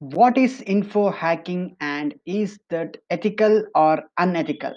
[0.00, 4.72] What is info hacking and is that ethical or unethical?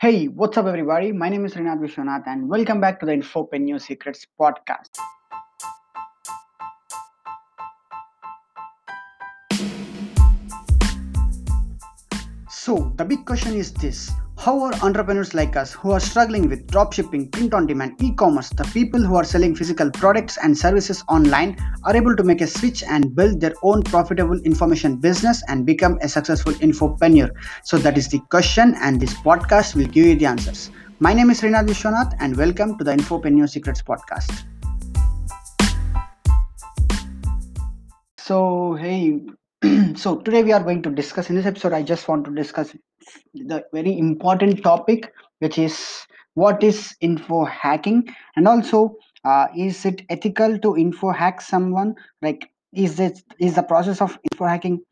[0.00, 1.12] Hey, what's up, everybody?
[1.12, 4.90] My name is Srinath Vishwanath, and welcome back to the Infopreneur Secrets podcast.
[12.50, 16.66] So, the big question is this How are entrepreneurs like us who are struggling with
[16.66, 21.02] dropshipping, print on demand, e commerce, the people who are selling physical products and services
[21.08, 25.64] online, are able to make a switch and build their own profitable information business and
[25.64, 27.30] become a successful infopreneur?
[27.62, 30.70] So, that is the question, and this podcast will give you the answers.
[30.98, 34.44] My name is Srinath Vishwanath, and welcome to the Infopreneur Secrets podcast.
[38.18, 39.20] So, hey,
[39.96, 42.74] so today we are going to discuss in this episode i just want to discuss
[43.34, 48.08] the very important topic which is what is info hacking?
[48.36, 51.94] And also uh, is it ethical to info hack someone?
[52.22, 54.82] Like is it is the process of info hacking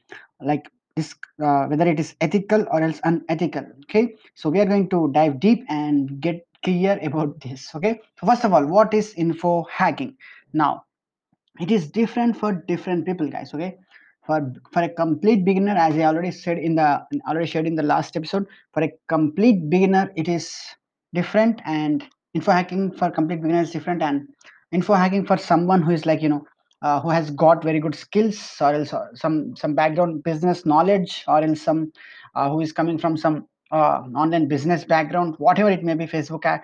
[0.40, 4.14] like this uh, whether it is ethical or else unethical okay?
[4.34, 8.00] So we are going to dive deep and get clear about this okay?
[8.20, 10.16] So first of all what is info hacking?
[10.52, 10.84] Now
[11.60, 13.76] it is different for different people guys okay
[14.26, 16.88] for for a complete beginner as i already said in the
[17.28, 20.54] already shared in the last episode for a complete beginner it is
[21.12, 24.28] different and info hacking for complete beginner is different and
[24.72, 26.44] info hacking for someone who is like you know
[26.82, 31.24] uh, who has got very good skills or else uh, some some background business knowledge
[31.28, 31.92] or else some
[32.34, 36.44] uh, who is coming from some uh, online business background whatever it may be facebook
[36.44, 36.60] ad,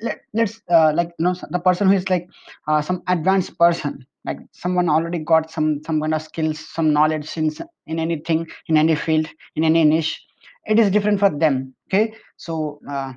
[0.00, 2.28] let, let's uh, like you know the person who is like
[2.68, 7.36] uh, some advanced person like someone already got some some kind of skills some knowledge
[7.36, 7.50] in
[7.86, 10.20] in anything in any field in any niche
[10.66, 12.14] it is different for them okay?
[12.36, 13.12] So uh,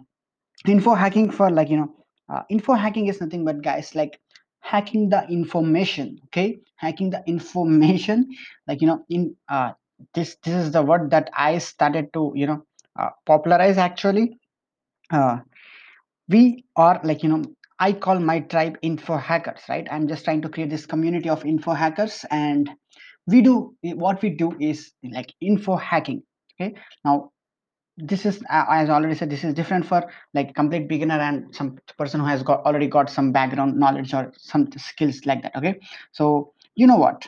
[0.68, 1.94] info hacking for like you know
[2.30, 4.20] uh, info hacking is nothing but guys like
[4.62, 6.60] hacking the information okay?
[6.78, 8.28] Hacking the information
[8.68, 9.72] like you know in uh,
[10.14, 12.64] this this is the word that i started to you know
[13.00, 14.40] uh, popularize actually.
[15.12, 15.40] Uh,
[16.28, 17.44] we are like you know
[17.80, 19.88] i call my tribe info hackers right?
[19.92, 22.70] I'm just trying to create this community of info hackers and
[23.28, 26.24] we do what we do is like info hacking
[26.60, 26.76] okay?
[27.04, 27.32] Now
[27.98, 30.04] this is as I already said this is different for
[30.34, 34.32] like complete beginner and some person who has got already got some background knowledge or
[34.38, 35.80] some skills like that okay?
[36.12, 37.28] So you know what?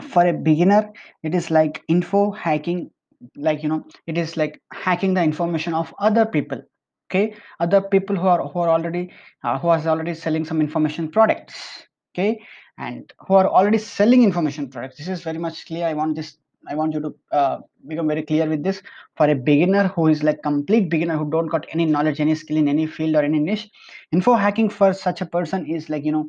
[0.00, 0.92] For a beginner
[1.22, 2.90] it is like info hacking
[3.36, 6.62] like you know it is like hacking the information of other people
[7.10, 7.34] okay?
[7.60, 9.12] Other people who are who are already
[9.44, 12.40] uh, who are already selling some information products okay?
[12.78, 14.98] And who are already selling information products.
[14.98, 15.86] This is very much clear.
[15.86, 16.36] I want this
[16.70, 18.82] i want you to uh, become very clear with this.
[19.16, 22.56] For a beginner who is like complete beginner who don't got any knowledge any skill
[22.56, 23.70] in any field or any niche
[24.12, 26.28] info hacking for such a person is like you know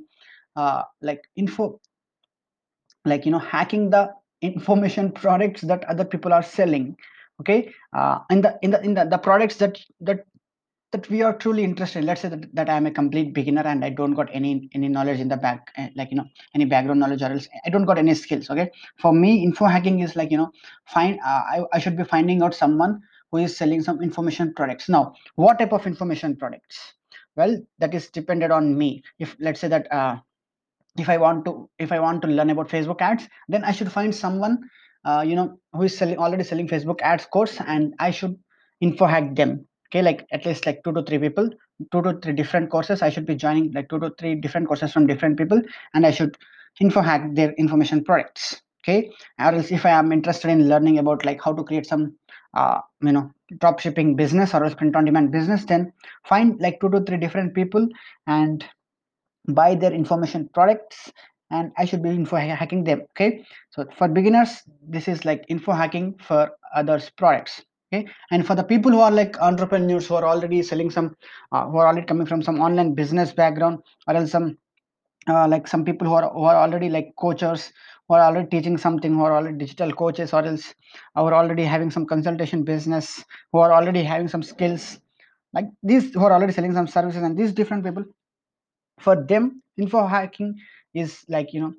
[0.56, 1.79] uh, like info
[3.06, 6.95] like you know hacking the information products that other people are selling
[7.39, 7.73] okay?
[7.94, 10.25] Uh, in the in the in the, the products that that
[10.91, 12.05] that we are truly interested in.
[12.05, 15.19] let's say that, that i'm a complete beginner and i don't got any any knowledge
[15.19, 17.97] in the back uh, like you know any background knowledge or else i don't got
[17.97, 18.72] any skills okay?
[19.00, 20.51] For me info hacking is like you know
[20.85, 23.01] find uh, I, I should be finding out someone
[23.31, 24.89] who is selling some information products.
[24.89, 26.94] Now what type of information products?
[27.35, 29.03] Well that is dependent on me.
[29.19, 30.17] If let's say that uh,
[30.97, 33.91] if i want to if i want to learn about facebook ads then i should
[33.91, 34.59] find someone
[35.06, 38.38] uh, you know who is selling already selling facebook ads course and i should
[38.81, 41.50] info hack them okay like at least like two to three people
[41.91, 43.01] two to three different courses.
[43.01, 45.61] I should be joining like two to three different courses from different people
[45.94, 46.38] and i should
[46.79, 49.09] info hack their information products okay?
[49.39, 52.16] Or else if i am interested in learning about like how to create some
[52.53, 55.91] uh, you know drop shipping business or print on demand business then
[56.27, 57.88] find like two to three different people
[58.27, 58.66] and
[59.47, 61.11] buy their information products
[61.51, 63.44] and i should be info hacking them okay?
[63.71, 68.07] So for beginners this is like info hacking for others products okay?
[68.31, 71.16] And for the people who are like entrepreneurs who are already selling some
[71.51, 74.57] uh, who are already coming from some online business background or else some
[75.27, 77.72] uh, like some people who are who are already like coaches
[78.07, 80.74] who are already teaching something who are already digital coaches or else
[81.15, 85.00] who are already having some consultation business who are already having some skills
[85.53, 88.03] like these who are already selling some services and these different people
[89.00, 90.56] for them info hacking
[90.94, 91.74] is like you know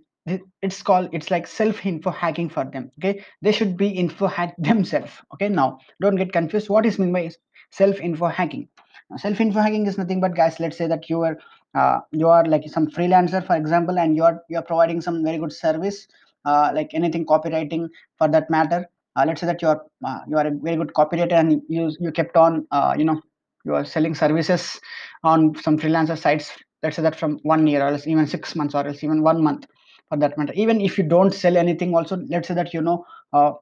[0.63, 3.25] it's called it's like self info hacking for them okay?
[3.43, 5.49] They should be info hack themselves okay?
[5.49, 6.69] Now don't get confused.
[6.69, 7.31] What is mean by
[7.71, 8.69] self info hacking
[9.17, 11.37] self info hacking is nothing but guys let's say that you are
[11.75, 15.23] uh, you are like some freelancer for example and you are you are providing some
[15.25, 16.07] very good service
[16.45, 17.89] uh, like anything copywriting
[18.19, 18.87] for that matter.
[19.17, 21.91] Uh, let's say that you are uh, you are a very good copywriter and you
[22.01, 23.21] you kept on uh, you know
[23.65, 24.81] you are selling services
[25.25, 28.75] on some freelancer sites let's say that from one year or else even six months
[28.75, 29.67] or else even one month
[30.11, 30.53] for that matter.
[30.55, 33.53] Even if you don't sell anything also let's say that you know uh,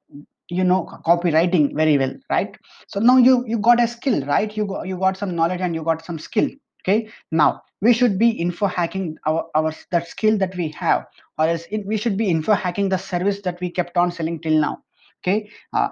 [0.49, 2.57] you know copywriting very well right?
[2.89, 4.57] So now you you got a skill right?
[4.57, 6.49] You got, you got some knowledge and you got some skill
[6.83, 7.09] okay?
[7.31, 11.07] Now we should be info hacking our our that skill that we have
[11.39, 14.41] or else it, we should be info hacking the service that we kept on selling
[14.41, 14.83] till now
[15.23, 15.51] okay?
[15.73, 15.91] Uh,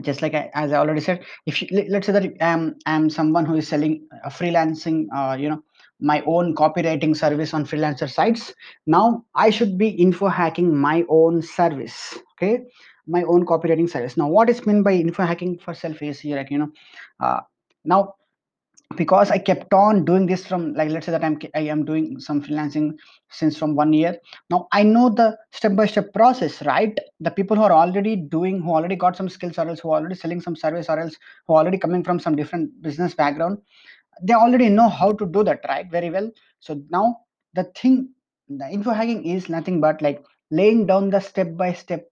[0.00, 3.44] just like I, as I already said, if you, let's say that I'm I'm someone
[3.44, 5.62] who is selling a freelancing, uh, you know,
[6.02, 8.52] my own copywriting service on freelancer sites.
[8.86, 12.18] Now I should be info hacking my own service.
[12.32, 12.64] Okay,
[13.06, 14.16] my own copywriting service.
[14.16, 16.70] Now, what is meant by info hacking for self is here, like you know,
[17.20, 17.40] uh,
[17.84, 18.14] now
[18.96, 22.18] because i kept on doing this from like let's say that i'm i am doing
[22.20, 22.92] some freelancing
[23.30, 24.16] since from one year
[24.50, 28.60] now i know the step by step process right the people who are already doing
[28.60, 31.16] who already got some skills or else who are already selling some service or else
[31.46, 33.58] who are already coming from some different business background
[34.22, 35.90] they already know how to do that right?
[35.90, 36.30] Very well.
[36.60, 37.18] So now
[37.54, 38.10] the thing
[38.48, 42.06] the info hacking is nothing but like laying down the step by step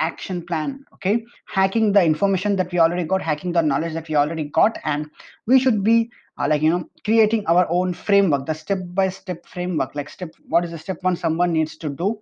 [0.00, 1.24] action plan okay?
[1.46, 5.10] Hacking the information that we already got hacking the knowledge that we already got and
[5.46, 9.44] we should be uh, like you know creating our own framework the step by step
[9.46, 9.94] framework.
[9.94, 12.20] Like step what is the step one someone needs to do?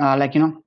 [0.00, 0.62] Uh, like you know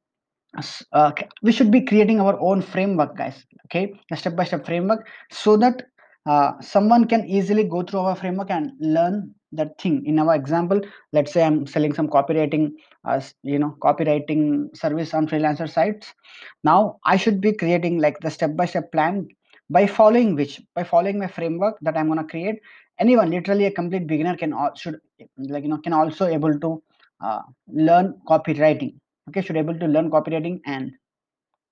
[0.94, 1.12] uh,
[1.44, 3.94] we should be creating our own framework guys okay?
[4.12, 5.83] A step by step framework so that
[6.27, 10.06] uh, someone can easily go through our framework and learn that thing.
[10.06, 10.81] In our example
[11.13, 12.71] let's say i'm selling some copywriting
[13.06, 16.13] as you know copywriting service on freelancer sites.
[16.63, 19.27] Now i should be creating like the step by step plan
[19.69, 22.59] by following which by following my framework that i'm going to create.
[23.00, 25.00] Anyone literally a complete beginner can should
[25.38, 26.83] like you know can also able to
[27.21, 28.95] uh, learn copywriting.
[29.30, 30.91] Okay should able to learn copywriting and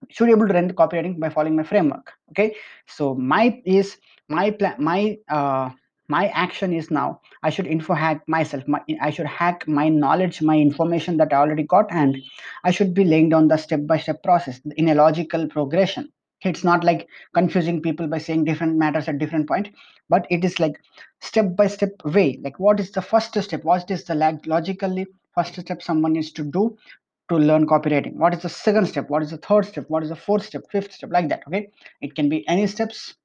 [0.10, 2.56] should be able to run the copywriting by following my framework okay?
[2.88, 3.98] So my is
[4.30, 5.70] my plan my uh
[6.08, 10.42] my action is now i should info hack myself my, i should hack my knowledge
[10.42, 12.18] my information that i already got and
[12.64, 16.12] i should be laying down the step by step process in a logical progression.
[16.42, 19.70] It's not like confusing people by saying different matters at different point
[20.10, 20.80] but it is like
[21.22, 22.40] step by step way.
[22.44, 23.64] Like what is the first step?
[23.64, 26.78] What is the logically first step someone needs to do
[27.30, 28.14] to learn copywriting.
[28.16, 29.10] What is the second step?
[29.10, 29.86] What is the third step?
[29.88, 30.64] What is the fourth step?
[30.72, 31.10] Fifth step?
[31.12, 31.70] Like that okay?
[32.02, 33.16] It can be any steps.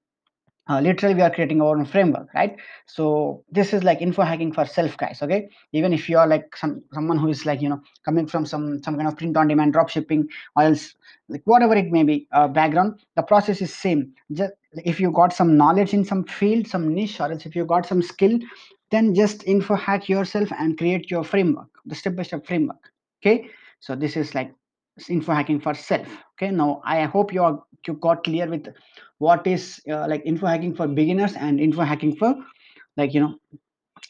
[0.68, 2.54] Uh, literally we are creating our own framework right?
[2.86, 5.48] So this is like info hacking for self guys okay?
[5.72, 8.82] Even if you are like some someone who is like you know coming from some
[8.82, 10.94] some kind of print on demand drop shipping or else
[11.28, 14.12] like whatever it may be uh, background the process is same.
[14.32, 14.52] Just
[14.84, 17.84] if you got some knowledge in some field some niche or else if you got
[17.84, 18.38] some skill
[18.90, 23.48] then just info hack yourself and create your framework the step by step framework okay
[23.80, 24.54] so this is like
[25.08, 26.50] info hacking for self okay?
[26.50, 28.68] Now i hope you are you got clear with
[29.18, 32.34] what is uh, like info hacking for beginners and info hacking for
[32.96, 33.34] like you know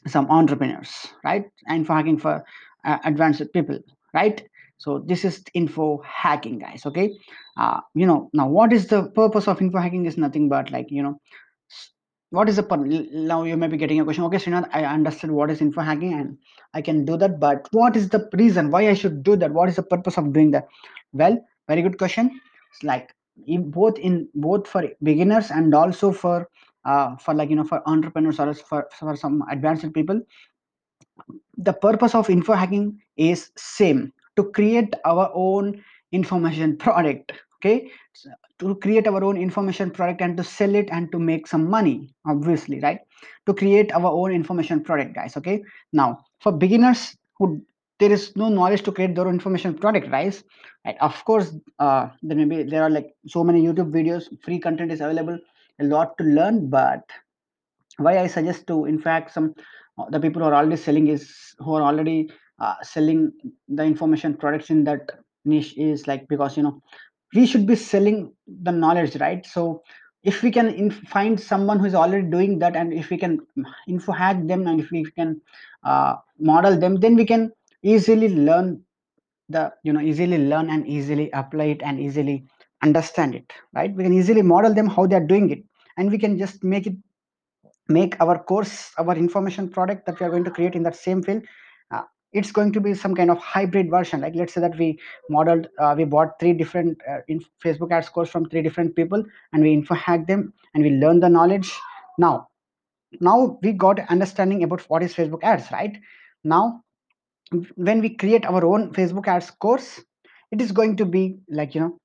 [0.06, 1.44] some entrepreneurs right?
[1.70, 2.44] Info hacking for
[2.84, 3.78] uh, advanced people
[4.14, 4.42] right?
[4.78, 7.12] So this is info hacking guys okay?
[7.56, 10.90] Uh, you know now what is the purpose of info hacking is nothing but like
[10.90, 11.20] you know
[12.30, 14.24] what is the now you may be getting a question.
[14.24, 16.38] Okay Srinath, i understood what is info hacking and
[16.74, 18.70] i can do that but what is the reason?
[18.70, 19.52] Why i should do that?
[19.52, 20.68] What is the purpose of doing that?
[21.12, 21.38] Well
[21.68, 22.40] very good question.
[22.72, 23.14] It's like
[23.46, 26.48] in both in both for beginners and also for
[26.84, 30.20] uh, for like you know for entrepreneurs or for, for some advanced people
[31.58, 35.82] the purpose of info hacking is same to create our own
[36.12, 37.90] information product okay?
[38.12, 38.30] So
[38.60, 42.14] to create our own information product and to sell it and to make some money
[42.26, 43.00] obviously right?
[43.46, 45.62] To create our own information product guys okay?
[45.92, 47.62] Now for beginners who
[48.00, 50.42] there is no knowledge to create their own information product right
[50.84, 54.58] right of course uh there may be there are like so many youtube videos free
[54.58, 55.38] content is available
[55.80, 57.02] a lot to learn but
[57.98, 59.54] why i suggest to in fact some
[59.98, 63.32] uh, the people who are already selling is who are already uh, selling
[63.68, 65.12] the information products in that
[65.44, 66.80] niche is like because you know
[67.34, 68.32] we should be selling
[68.62, 69.46] the knowledge right?
[69.46, 69.82] So
[70.22, 73.40] if we can find someone who is already doing that and if we can
[73.88, 75.40] info hack them and if we can
[75.84, 77.50] uh, model them then we can
[77.82, 78.82] easily learn
[79.48, 82.44] the you know easily learn and easily apply it and easily
[82.82, 83.94] understand it right?
[83.94, 85.64] We can easily model them how they are doing it
[85.96, 86.94] and we can just make it
[87.88, 91.22] make our course our information product that we are going to create in that same
[91.22, 91.42] field
[92.32, 94.20] it's going to be some kind of hybrid version.
[94.20, 98.08] Like let's say that we modeled uh, we bought three different uh, in facebook ads
[98.08, 101.72] course from three different people and we info hack them and we learn the knowledge.
[102.18, 102.48] Now
[103.20, 105.96] now we got understanding about what is facebook ads right?
[106.44, 106.82] Now
[107.76, 110.00] when we create our own facebook ads course
[110.52, 111.99] it is going to be like you know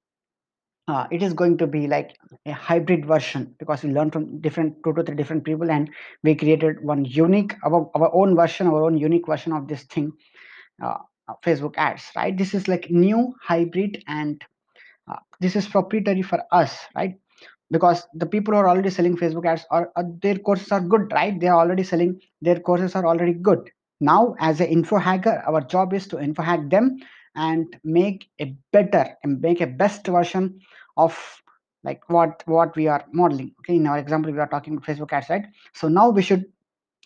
[0.88, 2.16] uh, it is going to be like
[2.46, 5.90] a hybrid version because we learned from different two to three different people and
[6.24, 10.12] we created one unique our, our own version our own unique version of this thing
[10.84, 12.38] uh, uh, facebook ads right?
[12.38, 14.44] This is like new hybrid and
[15.12, 17.16] uh, this is proprietary for us right?
[17.72, 21.12] Because the people who are already selling facebook ads are, are their courses are good
[21.12, 21.40] right?
[21.40, 23.70] They are already selling their courses are already good.
[24.00, 26.98] Now as an info hacker our job is to info hack them
[27.36, 30.60] and make a better and make a best version
[30.98, 31.18] of
[31.84, 33.54] like what what we are modeling.
[33.60, 35.46] Okay in our example we are talking facebook ads right?
[35.74, 36.46] So now we should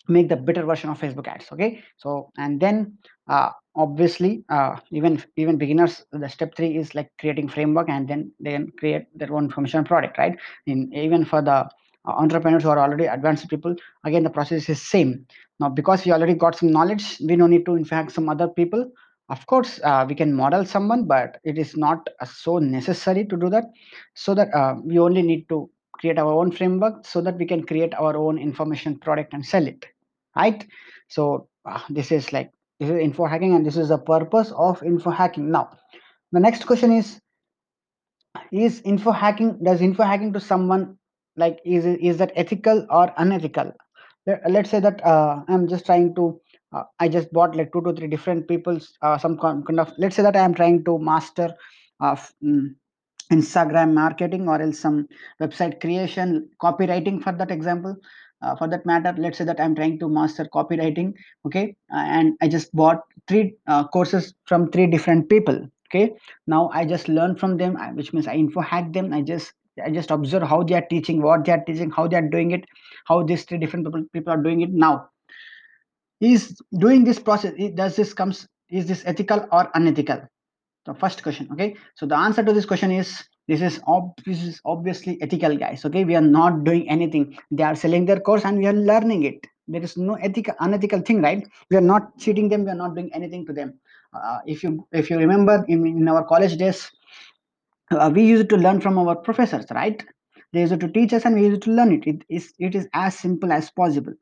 [0.08, 1.82] make the better version of facebook ads okay?
[1.96, 7.48] So and then uh, obviously uh, even even beginners the step three is like creating
[7.48, 10.36] framework and then then create their own information product right?
[10.66, 11.68] In even for the
[12.06, 15.26] uh, entrepreneurs who are already advanced people again the process is same.
[15.58, 18.48] Now because we already got some knowledge we don't need to in fact some other
[18.48, 18.90] people
[19.30, 23.36] of course uh, we can model someone but it is not uh, so necessary to
[23.36, 23.64] do that.
[24.14, 27.64] So that uh, we only need to create our own framework so that we can
[27.66, 29.86] create our own information product and sell it
[30.36, 30.66] right?
[31.08, 34.82] So uh, this is like this is info hacking and this is the purpose of
[34.82, 35.50] info hacking.
[35.50, 35.70] Now
[36.32, 37.20] the next question is
[38.52, 40.96] is info hacking does info hacking to someone
[41.36, 43.72] like is is that ethical or unethical?
[44.26, 46.40] Let- let's say that uh, i'm just trying to
[46.72, 50.16] uh, i just bought like two to three different people's uh, some kind of let's
[50.16, 51.54] say that i am trying to master
[52.00, 52.32] of
[53.30, 55.08] Instagram marketing or else some
[55.40, 57.96] website creation, copywriting for that example.
[58.42, 61.12] Uh, for that matter, let's say that I'm trying to master copywriting,
[61.46, 66.14] okay, uh, and I just bought three uh, courses from three different people, okay.
[66.46, 69.12] Now I just learn from them, uh, which means I info hack them.
[69.12, 69.52] I just
[69.84, 72.52] I just observe how they are teaching, what they are teaching, how they are doing
[72.52, 72.64] it,
[73.04, 74.70] how these three different people, people are doing it.
[74.70, 75.10] Now,
[76.20, 80.22] is doing this process, does this comes is this ethical or unethical?
[80.86, 81.76] the first question okay?
[81.94, 83.80] So the answer to this question is this is
[84.26, 86.04] this is obviously ethical guys okay?
[86.04, 87.36] We are not doing anything.
[87.50, 89.46] They are selling their course and we are learning it.
[89.68, 91.46] There is no ethical unethical thing right?
[91.70, 93.78] We are not cheating them we are not doing anything to them.
[94.14, 96.90] Uh, if you if you remember in, in our college days
[97.90, 100.04] uh, we used to learn from our professors right?
[100.52, 102.06] They used to teach us and we used to learn it.
[102.06, 104.14] It is it is as simple as possible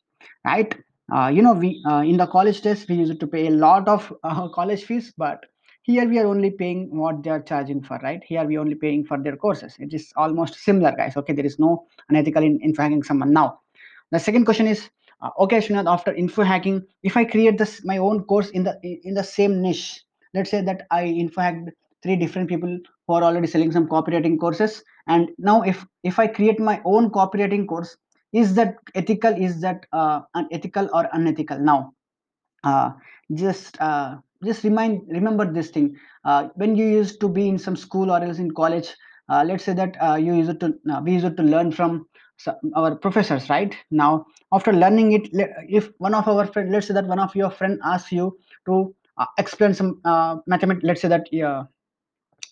[0.45, 0.75] right
[1.13, 3.89] uh, you know we uh, in the college days we used to pay a lot
[3.89, 5.47] of uh, college fees but
[5.83, 8.23] here we are only paying what they are charging for right?
[8.23, 9.75] Here we are only paying for their courses.
[9.79, 11.17] It is almost similar guys.
[11.17, 13.33] Okay there is no unethical in, in hacking someone.
[13.33, 13.61] Now
[14.11, 14.91] the second question is
[15.23, 18.79] uh, okay Srinath, after info hacking if i create this my own course in the
[18.83, 21.71] in the same niche let's say that i info hacked
[22.03, 26.27] three different people who are already selling some copywriting courses and now if if i
[26.27, 27.97] create my own copywriting course
[28.33, 29.35] is that ethical?
[29.35, 31.59] Is that uh, unethical or unethical?
[31.59, 31.93] Now
[32.65, 32.93] uh,
[33.35, 35.97] just uh, just remind remember this thing.
[36.25, 38.95] Uh, when you used to be in some school or else in college
[39.29, 42.07] uh, let's say that uh, you used to uh, we used to learn from
[42.77, 43.75] our professors right?
[43.91, 45.29] Now after learning it
[45.69, 48.95] if one of our friend let's say that one of your friend asks you to
[49.19, 51.65] uh, explain some uh, mathematics let's say that yeah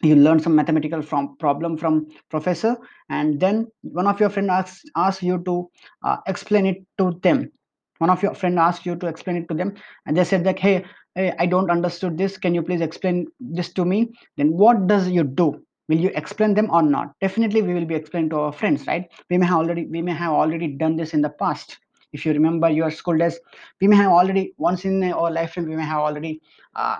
[0.02, 2.76] you learn some mathematical from problem from professor
[3.08, 5.70] and then one of your friend asks asks you to
[6.04, 7.50] uh, explain it to them.
[7.98, 9.74] One of your friend asks you to explain it to them
[10.04, 10.84] and they said like hey,
[11.14, 12.36] hey i don't understood this.
[12.36, 14.10] Can you please explain this to me?
[14.36, 15.62] Then what does you do?
[15.88, 17.14] Will you explain them or not?
[17.20, 19.10] Definitely we will be explaining to our friends right?
[19.30, 21.78] We may have already we may have already done this in the past.
[22.12, 23.38] If you remember your school days
[23.80, 26.42] we may have already once in our lifetime we may have already
[26.74, 26.96] uh,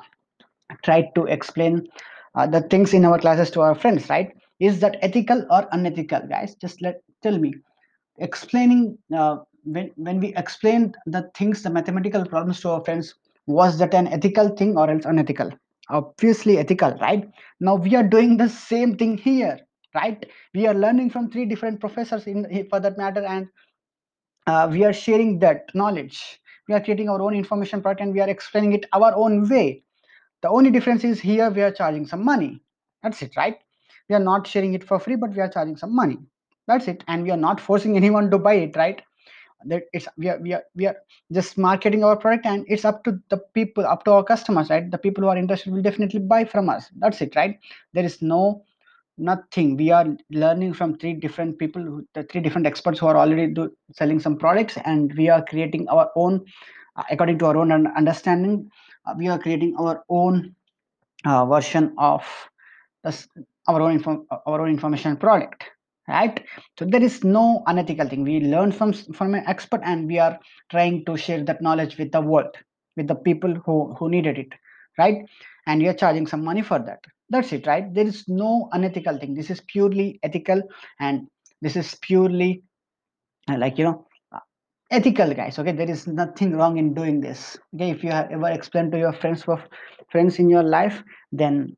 [0.83, 1.87] tried to explain
[2.37, 4.33] uh, the things in our classes to our friends right?
[4.61, 6.55] Is that ethical or unethical guys?
[6.55, 7.55] Just let tell me.
[8.19, 13.15] Explaining uh, when when we explained the things the mathematical problems to our friends
[13.47, 15.51] was that an ethical thing or else unethical?
[15.89, 17.29] Obviously ethical right?
[17.61, 19.59] Now we are doing the same thing here
[19.95, 20.25] right?
[20.55, 23.49] We are learning from three different professors in for that matter and
[24.47, 26.41] uh, we are sharing that knowledge.
[26.69, 29.85] We are creating our own information product and we are explaining it our own way
[30.43, 32.61] the only difference is here we are charging some money.
[33.03, 33.59] That's it, right?
[34.09, 36.19] We are not sharing it for free, but we are charging some money.
[36.67, 37.05] That's it.
[37.09, 39.03] And we are not forcing anyone to buy it, right?
[39.65, 40.97] That it's we are we are we are
[41.33, 44.89] just marketing our product and it's up to the people, up to our customers, right?
[44.91, 46.91] The people who are interested will definitely buy from us.
[46.99, 47.59] That's it, right?
[47.95, 48.63] There is no
[49.19, 49.77] nothing.
[49.77, 53.75] We are learning from three different people, the three different experts who are already do,
[53.93, 56.45] selling some products, and we are creating our own
[56.97, 58.71] uh, according to our own understanding.
[59.07, 60.55] Uh, we are creating our own
[61.25, 62.25] uh, version of
[63.05, 63.29] this,
[63.69, 65.65] our own info, our own information product
[66.09, 66.45] right?
[66.79, 68.23] So there is no unethical thing.
[68.23, 70.39] We learn from from an expert and we are
[70.71, 72.57] trying to share that knowledge with the world
[72.97, 74.53] with the people who who needed it
[74.99, 75.25] right?
[75.67, 77.01] And we are charging some money for that.
[77.29, 77.93] That's it right?
[77.93, 79.35] There is no unethical thing.
[79.35, 80.63] This is purely ethical
[81.01, 81.27] and
[81.61, 82.63] this is purely
[83.51, 84.06] uh, like you know
[84.91, 85.73] ethical guys okay?
[85.73, 87.91] There is nothing wrong in doing this okay?
[87.91, 89.63] If you have ever explained to your friends for
[90.11, 91.03] friends in your life
[91.33, 91.77] then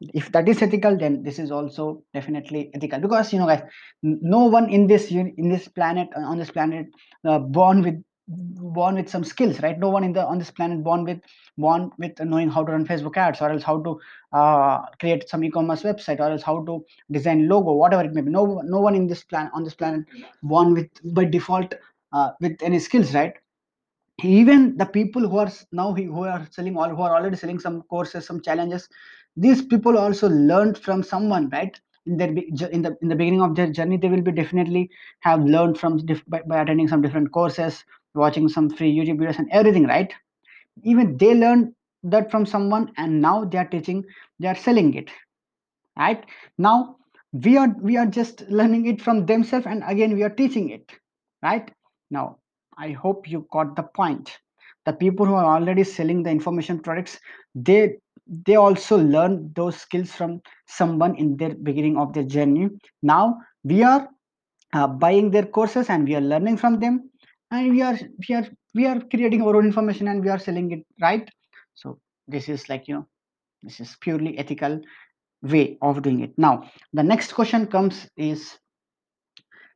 [0.00, 3.00] if that is ethical then this is also definitely ethical.
[3.00, 3.62] Because you know guys
[4.02, 6.86] no one in this in this planet on this planet
[7.24, 9.78] uh, born with born with some skills right?
[9.78, 11.18] No one in the on this planet born with
[11.56, 13.98] born with knowing how to run facebook ads or else how to
[14.32, 18.30] uh, create some e-commerce website or else how to design logo whatever it may be.
[18.30, 20.04] No no one in this planet on this planet
[20.42, 21.74] born with by default
[22.12, 23.34] uh, with any skills right?
[24.22, 27.82] Even the people who are now who are selling all who are already selling some
[27.82, 28.88] courses some challenges
[29.36, 31.80] these people also learned from someone right?
[32.06, 35.44] In their in the in the beginning of their journey they will be definitely have
[35.44, 35.98] learned from
[36.28, 37.84] by, by attending some different courses
[38.14, 40.12] watching some free youtube videos and everything right?
[40.82, 41.74] Even they learned
[42.04, 44.04] that from someone and now they are teaching
[44.40, 45.10] they are selling it
[45.98, 46.24] right?
[46.58, 46.96] Now
[47.32, 50.90] we are we are just learning it from themselves and again we are teaching it
[51.42, 51.70] right
[52.10, 52.38] now
[52.76, 54.38] i hope you got the point.
[54.86, 57.18] The people who are already selling the information products
[57.54, 57.98] they
[58.44, 62.68] they also learn those skills from someone in their beginning of their journey.
[63.02, 64.08] Now we are
[64.72, 67.10] uh, buying their courses and we are learning from them
[67.50, 67.98] and we are
[68.28, 71.28] we are we are creating our own information and we are selling it right?
[71.74, 73.06] So this is like you know
[73.62, 74.80] this is purely ethical
[75.42, 76.32] way of doing it.
[76.36, 78.58] Now the next question comes is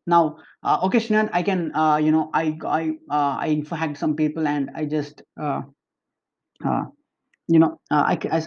[0.06, 4.16] now uh, okay Shnan, i can uh, you know i i uh, i info some
[4.16, 5.62] people and i just uh,
[6.64, 6.84] uh,
[7.48, 8.42] you know uh, I, I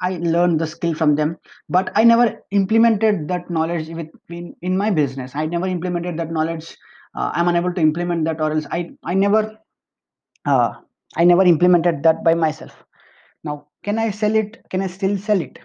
[0.00, 1.36] i learned the skill from them
[1.68, 5.34] but i never implemented that knowledge with in, in my business.
[5.34, 6.76] I never implemented that knowledge
[7.16, 9.58] uh, i'm unable to implement that or else i i never
[10.46, 10.72] uh,
[11.16, 12.84] i never implemented that by myself.
[13.44, 14.62] Now can i sell it?
[14.70, 15.58] Can i still sell it?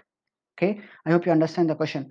[0.56, 2.10] Okay i hope you understand the question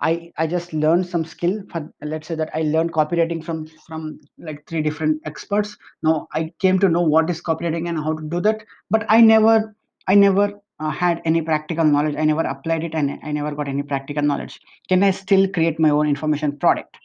[0.00, 4.18] i i just learned some skill for let's say that i learned copywriting from from
[4.38, 5.76] like three different experts.
[6.02, 9.20] Now i came to know what is copywriting and how to do that but i
[9.20, 9.74] never
[10.08, 12.16] i never uh, had any practical knowledge.
[12.16, 14.60] I never applied it and i never got any practical knowledge.
[14.88, 16.96] Can i still create my own information product?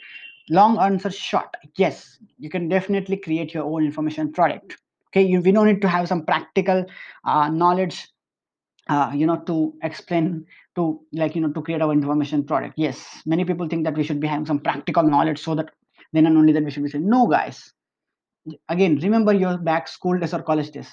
[0.49, 2.19] Long answer short yes.
[2.39, 4.77] You can definitely create your own information product.
[5.09, 6.85] Okay you, we don't need to have some practical
[7.25, 8.07] uh, knowledge
[8.87, 12.73] uh, you know to explain to like you know to create our information product.
[12.77, 15.69] Yes many people think that we should be having some practical knowledge so that
[16.13, 17.73] then and only then we should be saying no guys.
[18.69, 20.89] Again remember your back school days or college days.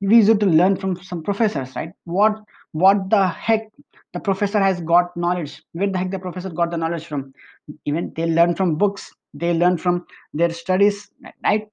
[0.00, 1.92] We used to learn from some professors right?
[2.04, 2.36] What
[2.72, 3.68] what the heck
[4.12, 7.32] the professor has got knowledge where the heck the professor got the knowledge from?
[7.84, 11.10] Even they learn from books they learn from their studies
[11.44, 11.68] right?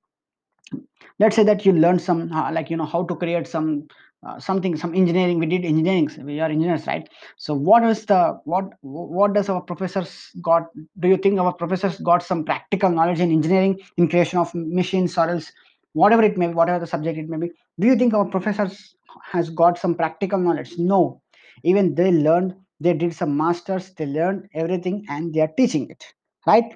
[1.19, 3.87] Let's say that you learn some uh, like you know how to create some
[4.25, 7.08] uh, something some engineering we did engineering we are engineers right?
[7.38, 10.67] So what is the what what does our professors got
[10.99, 15.17] do you think our professors got some practical knowledge in engineering in creation of machines
[15.17, 15.51] or else
[15.93, 17.51] whatever it may be whatever the subject it may be?
[17.80, 20.77] Do you think our professors has got some practical knowledge?
[20.77, 21.21] No.
[21.63, 26.03] Even they learned they did some masters they learned everything and they are teaching it
[26.45, 26.75] right?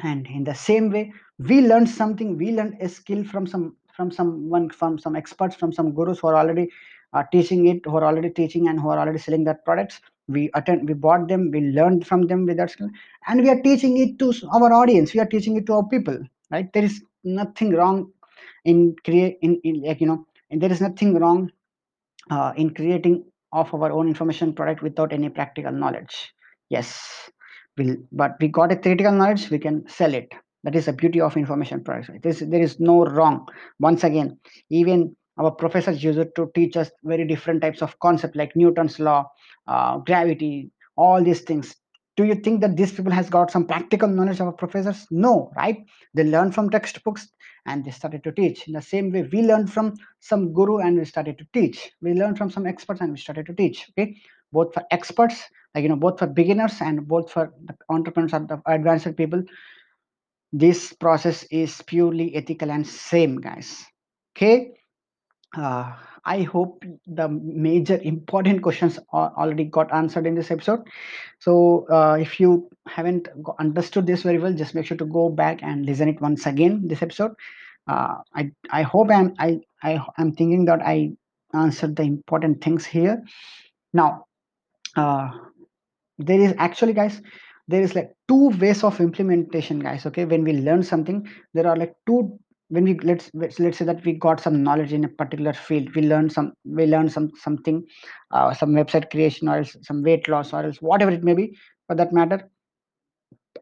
[0.00, 4.10] And in the same way we learned something we learned a skill from some from
[4.12, 6.68] someone from some experts from some gurus who are already
[7.12, 10.00] uh, teaching it who are already teaching and who are already selling that products.
[10.28, 12.90] We attend we bought them we learned from them with that skill.
[13.26, 15.14] And we are teaching it to our audience.
[15.14, 16.18] We are teaching it to our people
[16.50, 16.72] right?
[16.72, 18.12] There is nothing wrong
[18.64, 21.50] in create in, in like you know and there is nothing wrong
[22.30, 26.32] uh, in creating of our own information product without any practical knowledge.
[26.68, 27.30] Yes.
[27.76, 30.32] We'll, but we got a theoretical knowledge we can sell it
[30.68, 32.22] that is the beauty of information products right?
[32.22, 33.48] There's, no wrong.
[33.80, 38.36] Once again even our professors use it to teach us very different types of concept
[38.36, 39.30] like newton's law
[39.66, 41.74] uh, gravity all these things.
[42.18, 45.06] Do you think that these people has got some practical knowledge of professors?
[45.10, 45.78] No right?
[46.12, 47.28] They learn from textbooks
[47.64, 48.66] and they started to teach.
[48.66, 51.90] In the same way we learned from some guru and we started to teach.
[52.02, 54.16] We learned from some experts and we started to teach okay?
[54.52, 55.42] Both for experts
[55.74, 57.54] like you know both for beginners and both for
[57.88, 59.42] entrepreneurs and the advanced people
[60.52, 63.84] this process is purely ethical and same guys.
[64.36, 64.72] Okay?
[65.56, 65.94] Uh,
[66.26, 70.80] i hope the major important questions are already got answered in this episode.
[71.38, 75.62] So uh, if you haven't understood this very well just make sure to go back
[75.62, 77.32] and listen it once again this episode.
[77.86, 81.10] Uh, i i hope i'm i i am thinking that i
[81.54, 83.22] answered the important things here.
[83.94, 84.26] Now
[84.96, 85.30] uh,
[86.18, 87.22] there is actually guys
[87.68, 90.24] there is like two ways of implementation guys okay?
[90.24, 92.38] When we learn something there are like two
[92.70, 96.02] when we let's let's say that we got some knowledge in a particular field we
[96.02, 97.84] learn some we learn some something
[98.30, 101.56] uh, some website creation or else some weight loss or else whatever it may be
[101.86, 102.48] for that matter.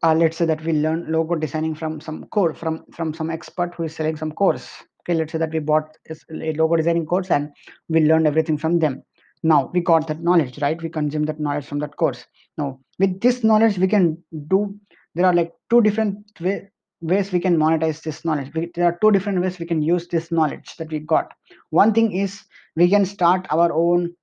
[0.03, 3.73] Uh, let's say that we learn logo designing from some core from from some expert
[3.75, 4.83] who is selling some course.
[5.01, 7.49] Okay let's say that we bought a logo designing course and
[7.89, 9.01] we learned everything from them.
[9.41, 10.81] Now we got that knowledge right?
[10.81, 12.25] We consume that knowledge from that course.
[12.57, 14.77] Now with this knowledge we can do
[15.17, 16.69] there are like two different way,
[17.01, 18.51] ways we can monetize this knowledge.
[18.53, 21.33] We, there are two different ways we can use this knowledge that we got.
[21.71, 22.43] One thing is
[22.75, 24.13] we can start our own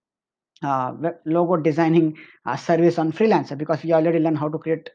[0.63, 0.95] uh,
[1.27, 4.89] logo designing uh, service on freelancer because we already learned how to create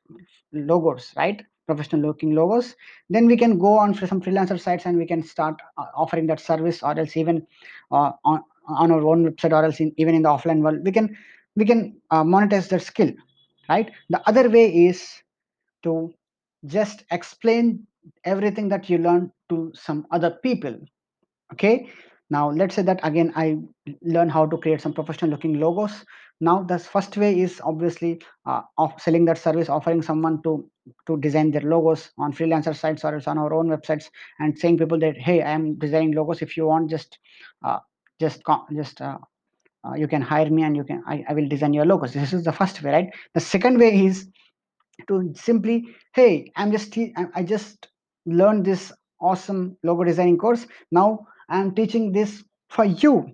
[0.54, 1.44] logos right?
[1.68, 2.76] Professional looking logos.
[3.10, 6.28] Then we can go on for some freelancer sites and we can start uh, offering
[6.28, 7.46] that service or else even
[7.92, 10.80] uh, on, on our own website or else in, even in the offline world.
[10.84, 11.16] We can
[11.56, 13.12] we can uh, monetize that skill
[13.70, 13.92] right?
[14.10, 15.08] The other way is
[15.84, 16.14] to
[16.66, 17.88] just explain
[18.26, 20.78] everything that you learn to some other people
[21.54, 21.90] okay?
[22.30, 23.58] Now let's say that again i
[24.04, 26.06] learn how to create some professional looking logos.
[26.42, 30.70] Now the first way is obviously uh, of selling that service offering someone to
[31.08, 35.00] to design their logos on freelancer sites or on our own websites and saying people
[35.00, 36.42] that hey i am designing logos.
[36.42, 37.18] If you want just
[37.66, 37.80] uh,
[38.20, 38.44] just
[38.76, 39.18] just uh,
[39.86, 42.14] uh, you can hire me and you can I, I will design your logos.
[42.14, 43.10] This is the first way right?
[43.34, 44.28] The second way is
[45.08, 46.98] to simply hey i'm just
[47.34, 47.88] i just
[48.26, 50.68] learned this awesome logo designing course.
[50.92, 53.34] Now i'm teaching this for you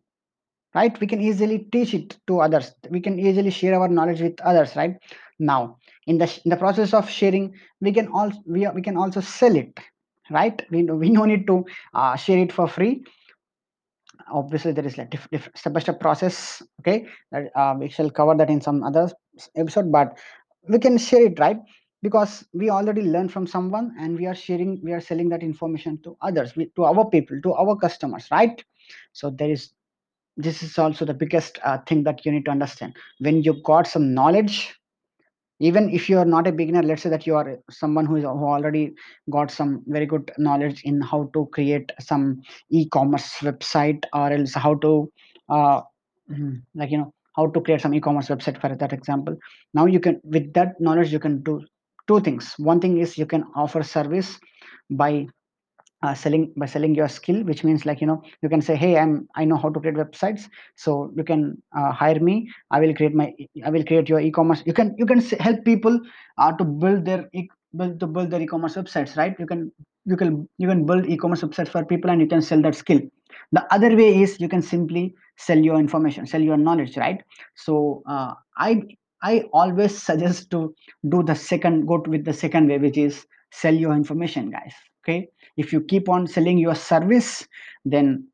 [0.73, 0.99] right?
[0.99, 2.73] We can easily teach it to others.
[2.89, 4.97] We can easily share our knowledge with others right?
[5.39, 5.77] Now
[6.07, 9.55] in the in the process of sharing we can also we, we can also sell
[9.55, 9.79] it
[10.31, 10.61] right?
[10.71, 13.03] We, we no need to uh, share it for free
[14.31, 18.35] obviously there is like different diff, step by step process okay uh, we shall cover
[18.35, 19.09] that in some other
[19.55, 20.17] episode but
[20.67, 21.57] we can share it right?
[22.01, 25.99] Because we already learned from someone and we are sharing we are selling that information
[26.03, 28.63] to others to our people to our customers right?
[29.13, 29.71] So there is
[30.37, 32.95] this is also the biggest uh, thing that you need to understand.
[33.19, 34.75] When you got some knowledge
[35.59, 38.23] even if you are not a beginner let's say that you are someone who is
[38.23, 38.93] who already
[39.29, 44.75] got some very good knowledge in how to create some e-commerce website or else how
[44.75, 45.11] to
[45.49, 45.81] uh,
[46.27, 49.35] hmm, like you know how to create some e-commerce website for that example.
[49.73, 51.61] Now you can with that knowledge you can do
[52.07, 52.53] two things.
[52.57, 54.39] One thing is you can offer service
[54.89, 55.27] by
[56.03, 58.97] uh, selling by selling your skill which means like you know you can say hey
[58.97, 62.49] i'm i know how to create websites so you can uh, hire me.
[62.71, 63.33] I will create my
[63.65, 64.63] i will create your e-commerce.
[64.65, 65.99] You can you can help people
[66.37, 69.35] uh, to build their e- build to build their e-commerce websites right?
[69.39, 69.71] You can
[70.05, 72.99] you can you can build e-commerce websites for people and you can sell that skill.
[73.51, 77.21] The other way is you can simply sell your information sell your knowledge right?
[77.55, 78.81] So uh, i
[79.23, 80.73] i always suggest to
[81.09, 84.73] do the second go to, with the second way which is sell your information guys
[85.05, 85.29] okay?
[85.57, 87.47] If you keep on selling your service
[87.85, 88.27] then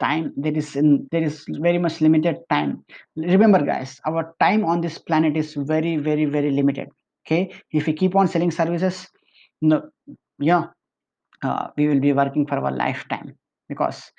[0.00, 2.84] time there is in, there is very much limited time.
[3.16, 6.88] Remember guys our time on this planet is very very very limited
[7.26, 7.52] okay?
[7.72, 9.06] If we keep on selling services
[9.60, 9.88] no
[10.38, 10.64] yeah
[11.42, 13.36] uh, we will be working for our lifetime
[13.68, 14.10] because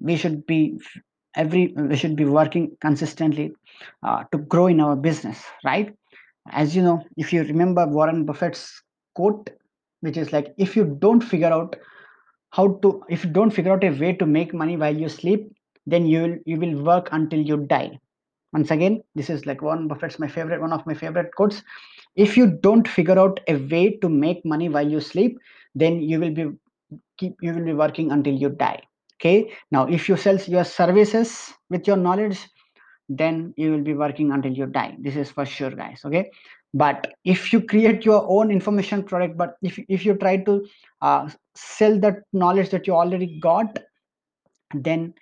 [0.00, 0.78] we should be
[1.36, 3.52] every we should be working consistently
[4.02, 5.94] uh, to grow in our business right?
[6.50, 8.82] As you know if you remember warren buffett's
[9.14, 9.48] quote
[10.04, 11.76] which is like if you don't figure out
[12.50, 15.46] how to if you don't figure out a way to make money while you sleep
[15.86, 17.98] then you will you will work until you die.
[18.52, 21.62] Once again this is like warren buffett's my favorite one of my favorite quotes.
[22.14, 25.38] If you don't figure out a way to make money while you sleep
[25.74, 26.48] then you will be
[27.18, 28.80] keep you will be working until you die.
[29.16, 29.52] Okay?
[29.70, 32.48] Now if you sell your services with your knowledge
[33.08, 34.96] then you will be working until you die.
[35.00, 36.02] This is for sure guys.
[36.04, 36.30] Okay
[36.74, 40.66] but if you create your own information product but if, if you try to
[41.02, 43.78] uh, sell that knowledge that you already got
[44.74, 45.14] then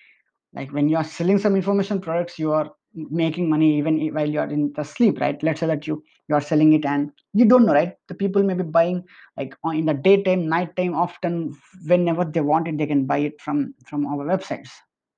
[0.54, 4.38] like when you are selling some information products you are making money even while you
[4.40, 5.42] are in the sleep right?
[5.42, 7.94] Let's say that you you are selling it and you don't know right?
[8.08, 9.04] The people may be buying
[9.36, 11.54] like in the daytime nighttime often
[11.86, 14.70] whenever they want it they can buy it from from our websites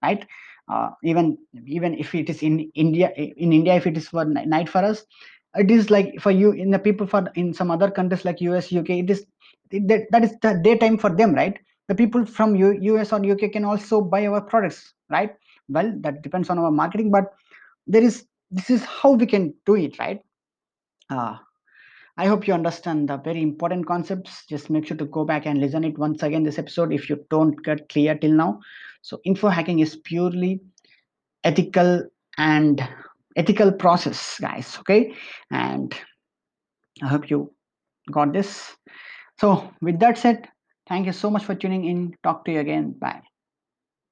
[0.03, 0.27] right?
[0.69, 4.69] Uh, even even if it is in india in india if it is for night
[4.69, 5.05] for us
[5.57, 8.73] it is like for you in the people for in some other countries like us
[8.73, 9.27] uk it is
[9.71, 11.59] that, that is the daytime for them right?
[11.89, 15.35] The people from U, us or uk can also buy our products right?
[15.69, 17.35] Well that depends on our marketing but
[17.87, 20.21] there is this is how we can do it right?
[21.11, 21.37] Uh,
[22.17, 24.47] i hope you understand the very important concepts.
[24.47, 27.25] Just make sure to go back and listen it once again this episode if you
[27.29, 28.61] don't get clear till now.
[29.03, 30.61] So info hacking is purely
[31.43, 32.05] ethical
[32.39, 32.87] and
[33.37, 35.15] ethical process guys okay?
[35.51, 35.95] And
[37.03, 37.53] i hope you
[38.11, 38.77] got this.
[39.41, 40.49] So with that said
[40.89, 42.17] thank you so much for tuning in.
[42.23, 42.93] Talk to you again.
[42.93, 43.23] Bye